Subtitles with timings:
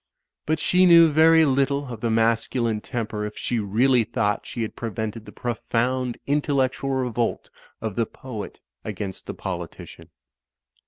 [0.47, 4.75] But she knew very little of the masculine temper if she really thought she had
[4.75, 10.09] pre vented the profotind intellectual revolt of the poet against the politician.